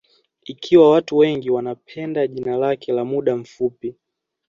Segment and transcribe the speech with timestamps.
[0.45, 3.95] Ikiwa watu wengi wanapenda jina lake la muda mfupi